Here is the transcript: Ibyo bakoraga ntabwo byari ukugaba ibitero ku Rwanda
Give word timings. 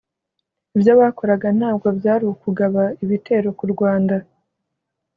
Ibyo 0.75 0.93
bakoraga 0.99 1.47
ntabwo 1.57 1.87
byari 1.99 2.23
ukugaba 2.33 2.83
ibitero 3.03 3.49
ku 3.57 3.65
Rwanda 3.73 4.15